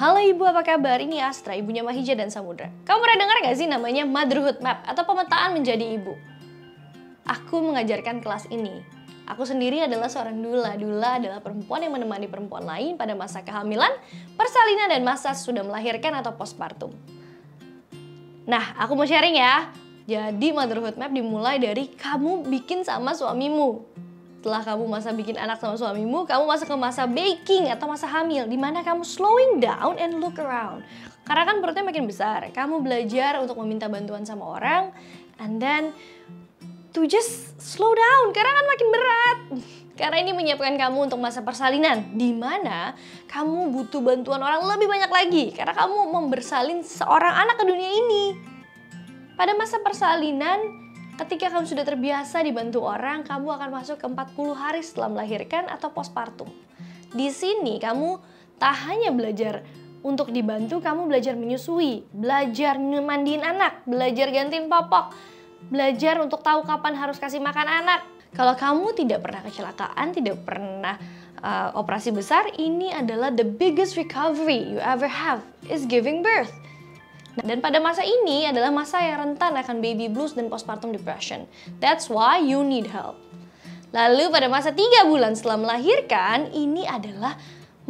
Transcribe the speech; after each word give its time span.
Halo 0.00 0.16
ibu, 0.16 0.48
apa 0.48 0.64
kabar? 0.64 0.96
Ini 0.96 1.20
Astra, 1.20 1.52
ibunya 1.52 1.84
Mahija 1.84 2.16
dan 2.16 2.32
Samudra. 2.32 2.72
Kamu 2.88 3.04
pernah 3.04 3.20
dengar 3.20 3.36
gak 3.44 3.52
sih 3.52 3.68
namanya 3.68 4.08
Motherhood 4.08 4.64
Map 4.64 4.80
atau 4.88 5.04
pemetaan 5.04 5.52
menjadi 5.52 6.00
ibu? 6.00 6.16
Aku 7.28 7.60
mengajarkan 7.60 8.24
kelas 8.24 8.48
ini. 8.48 8.80
Aku 9.28 9.44
sendiri 9.44 9.84
adalah 9.84 10.08
seorang 10.08 10.40
dula. 10.40 10.72
Dula 10.80 11.20
adalah 11.20 11.44
perempuan 11.44 11.84
yang 11.84 11.92
menemani 11.92 12.32
perempuan 12.32 12.64
lain 12.64 12.96
pada 12.96 13.12
masa 13.12 13.44
kehamilan, 13.44 13.92
persalinan, 14.40 14.88
dan 14.88 15.04
masa 15.04 15.36
sudah 15.36 15.68
melahirkan 15.68 16.16
atau 16.16 16.32
postpartum. 16.32 16.96
Nah, 18.48 18.72
aku 18.80 18.96
mau 18.96 19.04
sharing 19.04 19.36
ya. 19.36 19.68
Jadi 20.08 20.48
Motherhood 20.56 20.96
Map 20.96 21.12
dimulai 21.12 21.60
dari 21.60 21.92
kamu 21.92 22.48
bikin 22.48 22.88
sama 22.88 23.12
suamimu 23.12 23.84
setelah 24.40 24.64
kamu 24.64 24.88
masa 24.88 25.12
bikin 25.12 25.36
anak 25.36 25.60
sama 25.60 25.76
suamimu, 25.76 26.24
kamu 26.24 26.48
masuk 26.48 26.72
ke 26.72 26.76
masa 26.80 27.04
baking 27.04 27.68
atau 27.68 27.92
masa 27.92 28.08
hamil, 28.08 28.48
di 28.48 28.56
mana 28.56 28.80
kamu 28.80 29.04
slowing 29.04 29.60
down 29.60 30.00
and 30.00 30.16
look 30.16 30.40
around. 30.40 30.80
Karena 31.28 31.44
kan 31.44 31.60
perutnya 31.60 31.84
makin 31.84 32.08
besar, 32.08 32.48
kamu 32.48 32.80
belajar 32.80 33.36
untuk 33.44 33.60
meminta 33.60 33.84
bantuan 33.92 34.24
sama 34.24 34.56
orang, 34.56 34.96
and 35.44 35.60
then 35.60 35.92
to 36.96 37.04
just 37.04 37.52
slow 37.60 37.92
down, 37.92 38.32
karena 38.32 38.48
kan 38.48 38.64
makin 38.64 38.88
berat. 38.88 39.38
Karena 40.00 40.16
ini 40.24 40.32
menyiapkan 40.32 40.72
kamu 40.80 41.12
untuk 41.12 41.20
masa 41.20 41.44
persalinan, 41.44 42.16
di 42.16 42.32
mana 42.32 42.96
kamu 43.28 43.76
butuh 43.76 44.00
bantuan 44.00 44.40
orang 44.40 44.64
lebih 44.64 44.88
banyak 44.88 45.12
lagi, 45.12 45.44
karena 45.52 45.76
kamu 45.76 46.16
membersalin 46.16 46.80
seorang 46.80 47.44
anak 47.44 47.60
ke 47.60 47.68
dunia 47.68 47.92
ini. 47.92 48.24
Pada 49.36 49.52
masa 49.52 49.76
persalinan, 49.84 50.56
Ketika 51.20 51.52
kamu 51.52 51.68
sudah 51.68 51.84
terbiasa 51.84 52.40
dibantu 52.40 52.80
orang, 52.80 53.20
kamu 53.28 53.52
akan 53.52 53.68
masuk 53.68 54.00
ke 54.00 54.08
40 54.08 54.56
hari 54.56 54.80
setelah 54.80 55.12
melahirkan 55.12 55.68
atau 55.68 55.92
postpartum. 55.92 56.48
Di 57.12 57.28
sini 57.28 57.76
kamu 57.76 58.16
tak 58.56 58.88
hanya 58.88 59.12
belajar 59.12 59.60
untuk 60.00 60.32
dibantu, 60.32 60.80
kamu 60.80 61.12
belajar 61.12 61.36
menyusui, 61.36 62.08
belajar 62.08 62.80
mandiin 62.80 63.44
anak, 63.44 63.84
belajar 63.84 64.32
gantiin 64.32 64.72
popok, 64.72 65.12
belajar 65.68 66.24
untuk 66.24 66.40
tahu 66.40 66.64
kapan 66.64 66.96
harus 66.96 67.20
kasih 67.20 67.44
makan 67.44 67.68
anak. 67.68 68.00
Kalau 68.32 68.56
kamu 68.56 68.96
tidak 68.96 69.20
pernah 69.20 69.44
kecelakaan, 69.44 70.16
tidak 70.16 70.40
pernah 70.40 70.96
uh, 71.44 71.76
operasi 71.76 72.16
besar, 72.16 72.48
ini 72.56 72.96
adalah 72.96 73.28
the 73.28 73.44
biggest 73.44 74.00
recovery 74.00 74.72
you 74.72 74.80
ever 74.80 75.10
have 75.10 75.44
is 75.68 75.84
giving 75.84 76.24
birth. 76.24 76.56
Dan 77.40 77.64
pada 77.64 77.80
masa 77.80 78.04
ini 78.04 78.44
adalah 78.44 78.68
masa 78.68 79.00
yang 79.00 79.20
rentan 79.20 79.56
akan 79.56 79.80
baby 79.80 80.12
blues 80.12 80.36
dan 80.36 80.52
postpartum 80.52 80.92
depression. 80.92 81.48
That's 81.80 82.12
why 82.12 82.40
you 82.40 82.60
need 82.60 82.88
help. 82.92 83.16
Lalu 83.90 84.30
pada 84.30 84.46
masa 84.46 84.70
3 84.70 85.10
bulan 85.10 85.34
setelah 85.34 85.58
melahirkan, 85.58 86.54
ini 86.54 86.86
adalah 86.86 87.34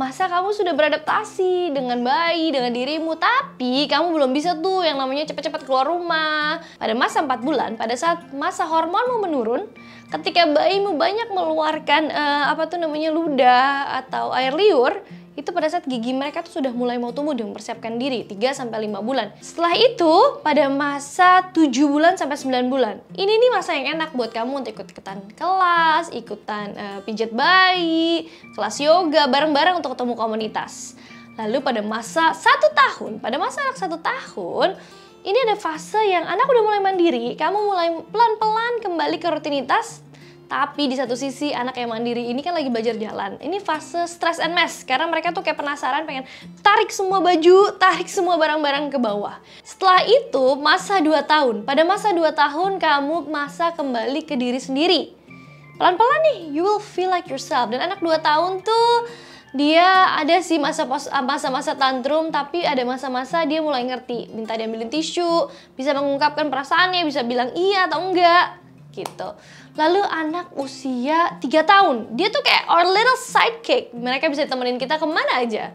masa 0.01 0.33
kamu 0.33 0.57
sudah 0.57 0.73
beradaptasi 0.73 1.77
dengan 1.77 2.01
bayi, 2.01 2.49
dengan 2.49 2.73
dirimu, 2.73 3.21
tapi 3.21 3.85
kamu 3.85 4.17
belum 4.17 4.31
bisa 4.33 4.57
tuh 4.57 4.81
yang 4.81 4.97
namanya 4.97 5.29
cepat-cepat 5.29 5.69
keluar 5.69 5.85
rumah. 5.93 6.65
Pada 6.81 6.97
masa 6.97 7.21
4 7.21 7.45
bulan, 7.45 7.77
pada 7.77 7.93
saat 8.01 8.33
masa 8.33 8.65
hormonmu 8.65 9.29
menurun, 9.29 9.69
ketika 10.09 10.49
bayimu 10.49 10.97
banyak 10.97 11.29
mengeluarkan 11.37 12.09
uh, 12.09 12.45
apa 12.49 12.65
tuh 12.65 12.81
namanya 12.81 13.13
ludah 13.13 14.01
atau 14.01 14.33
air 14.33 14.57
liur, 14.57 15.05
itu 15.41 15.51
pada 15.57 15.73
saat 15.73 15.89
gigi 15.89 16.13
mereka 16.13 16.45
tuh 16.45 16.61
sudah 16.61 16.69
mulai 16.71 17.01
mau 17.01 17.17
tumbuh 17.17 17.33
dan 17.33 17.49
mempersiapkan 17.49 17.97
diri 17.97 18.29
3 18.29 18.53
sampai 18.53 18.85
5 18.85 19.01
bulan. 19.01 19.33
Setelah 19.41 19.73
itu 19.73 20.13
pada 20.45 20.69
masa 20.69 21.49
7 21.49 21.73
bulan 21.89 22.21
sampai 22.21 22.37
9 22.37 22.69
bulan. 22.69 23.01
Ini 23.17 23.33
nih 23.41 23.51
masa 23.51 23.73
yang 23.73 23.97
enak 23.97 24.13
buat 24.13 24.31
kamu 24.37 24.61
untuk 24.61 24.77
ikut-ikutan 24.77 25.25
kelas, 25.33 26.13
ikutan 26.13 26.77
uh, 26.77 26.99
pijat 27.09 27.33
bayi, 27.33 28.29
kelas 28.53 28.77
yoga 28.85 29.25
bareng-bareng 29.33 29.81
untuk 29.81 29.97
ketemu 29.97 30.13
komunitas. 30.13 30.95
Lalu 31.41 31.65
pada 31.65 31.81
masa 31.81 32.37
satu 32.37 32.69
tahun, 32.77 33.25
pada 33.25 33.41
masa 33.41 33.65
anak 33.65 33.81
satu 33.81 33.97
tahun, 33.97 34.77
ini 35.25 35.39
ada 35.49 35.57
fase 35.57 36.01
yang 36.05 36.29
anak 36.29 36.45
udah 36.45 36.63
mulai 36.65 36.81
mandiri, 36.85 37.33
kamu 37.33 37.59
mulai 37.65 37.89
pelan-pelan 38.13 38.85
kembali 38.85 39.17
ke 39.17 39.29
rutinitas 39.33 40.05
tapi 40.51 40.91
di 40.91 40.99
satu 40.99 41.15
sisi 41.15 41.55
anak 41.55 41.79
yang 41.79 41.95
mandiri 41.95 42.27
ini 42.27 42.43
kan 42.43 42.51
lagi 42.51 42.67
belajar 42.67 42.99
jalan. 42.99 43.39
Ini 43.39 43.63
fase 43.63 44.03
stress 44.11 44.43
and 44.43 44.51
mess 44.51 44.83
karena 44.83 45.07
mereka 45.07 45.31
tuh 45.31 45.47
kayak 45.47 45.63
penasaran 45.63 46.03
pengen 46.11 46.27
tarik 46.59 46.91
semua 46.91 47.23
baju, 47.23 47.79
tarik 47.79 48.11
semua 48.11 48.35
barang-barang 48.35 48.91
ke 48.91 48.99
bawah. 48.99 49.39
Setelah 49.63 50.03
itu 50.03 50.59
masa 50.59 50.99
2 50.99 51.15
tahun. 51.23 51.57
Pada 51.63 51.87
masa 51.87 52.11
2 52.11 52.35
tahun 52.35 52.83
kamu 52.83 53.31
masa 53.31 53.71
kembali 53.79 54.27
ke 54.27 54.35
diri 54.35 54.59
sendiri. 54.59 55.15
Pelan-pelan 55.79 56.21
nih 56.35 56.39
you 56.51 56.67
will 56.67 56.83
feel 56.83 57.15
like 57.15 57.31
yourself. 57.31 57.71
Dan 57.71 57.87
anak 57.87 58.03
2 58.03 58.11
tahun 58.19 58.67
tuh 58.67 58.91
dia 59.55 60.19
ada 60.19 60.35
sih 60.43 60.59
masa 60.59 60.83
masa-masa 61.23 61.79
tantrum 61.79 62.31
tapi 62.35 62.63
ada 62.63 62.83
masa-masa 62.87 63.43
dia 63.47 63.59
mulai 63.59 63.83
ngerti 63.83 64.31
minta 64.31 64.55
diambilin 64.55 64.87
tisu 64.87 65.51
bisa 65.75 65.91
mengungkapkan 65.91 66.47
perasaannya 66.55 67.03
bisa 67.03 67.27
bilang 67.27 67.51
iya 67.59 67.91
atau 67.91 67.99
enggak 67.99 68.70
gitu. 68.91 69.29
Lalu 69.79 70.03
anak 70.05 70.53
usia 70.59 71.39
3 71.39 71.47
tahun, 71.65 71.97
dia 72.19 72.29
tuh 72.29 72.43
kayak 72.43 72.67
our 72.67 72.87
little 72.87 73.19
sidekick. 73.19 73.95
Mereka 73.95 74.29
bisa 74.31 74.47
temenin 74.47 74.77
kita 74.77 74.99
ke 74.99 75.07
mana 75.07 75.43
aja. 75.43 75.75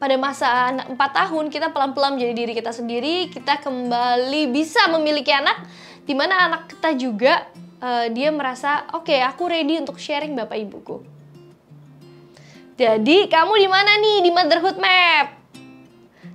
Pada 0.00 0.16
masa 0.16 0.72
anak 0.72 0.86
4 0.92 0.96
tahun, 0.96 1.44
kita 1.52 1.70
pelan-pelan 1.70 2.16
menjadi 2.16 2.34
diri 2.34 2.52
kita 2.56 2.72
sendiri, 2.72 3.28
kita 3.28 3.60
kembali 3.60 4.48
bisa 4.48 4.88
memiliki 4.88 5.30
anak, 5.30 5.68
di 6.04 6.16
mana 6.16 6.48
anak 6.48 6.72
kita 6.72 6.96
juga 6.96 7.46
uh, 7.80 8.06
dia 8.08 8.32
merasa, 8.32 8.88
oke 8.96 9.08
okay, 9.08 9.20
aku 9.20 9.48
ready 9.48 9.76
untuk 9.76 10.00
sharing 10.00 10.32
bapak 10.32 10.56
ibuku. 10.56 11.04
Jadi 12.80 13.28
kamu 13.28 13.60
di 13.60 13.68
mana 13.68 13.92
nih 14.00 14.18
di 14.24 14.30
Motherhood 14.32 14.80
Map? 14.80 15.39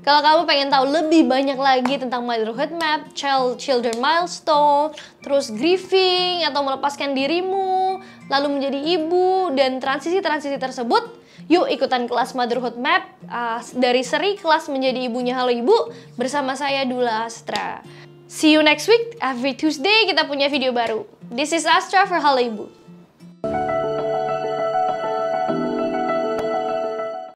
Kalau 0.05 0.21
kamu 0.21 0.41
pengen 0.45 0.69
tahu 0.69 0.85
lebih 0.85 1.25
banyak 1.25 1.57
lagi 1.57 1.97
tentang 1.97 2.29
motherhood 2.29 2.69
map, 2.77 3.09
child 3.17 3.57
children 3.57 3.97
milestone, 3.97 4.93
terus 5.25 5.49
grieving 5.49 6.45
atau 6.45 6.61
melepaskan 6.61 7.17
dirimu, 7.17 7.97
lalu 8.29 8.47
menjadi 8.53 9.01
ibu 9.01 9.49
dan 9.57 9.81
transisi-transisi 9.81 10.61
tersebut, 10.61 11.09
yuk 11.49 11.65
ikutan 11.73 12.05
kelas 12.05 12.37
motherhood 12.37 12.77
map 12.77 13.17
uh, 13.25 13.57
dari 13.73 14.05
seri 14.05 14.37
kelas 14.37 14.69
menjadi 14.69 15.09
ibunya 15.09 15.33
Halo 15.33 15.49
Ibu 15.49 15.89
bersama 16.21 16.53
saya 16.53 16.85
Dula 16.85 17.25
Astra. 17.25 17.81
See 18.29 18.53
you 18.53 18.61
next 18.61 18.85
week. 18.85 19.17
Every 19.17 19.57
Tuesday 19.57 20.05
kita 20.05 20.29
punya 20.29 20.53
video 20.53 20.69
baru. 20.69 21.01
This 21.33 21.49
is 21.49 21.65
Astra 21.65 22.05
for 22.05 22.21
Halo 22.21 22.45
Ibu. 22.45 22.84